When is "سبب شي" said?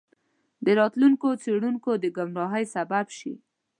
2.75-3.33